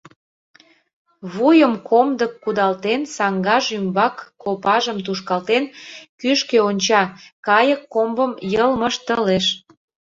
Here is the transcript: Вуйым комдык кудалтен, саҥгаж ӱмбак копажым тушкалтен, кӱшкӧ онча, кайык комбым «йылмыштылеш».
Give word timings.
Вуйым 1.33 1.73
комдык 1.89 2.33
кудалтен, 2.43 3.01
саҥгаж 3.15 3.65
ӱмбак 3.77 4.15
копажым 4.43 4.97
тушкалтен, 5.05 5.63
кӱшкӧ 6.19 6.57
онча, 6.69 7.03
кайык 7.47 7.81
комбым 7.93 8.31
«йылмыштылеш». 8.53 9.45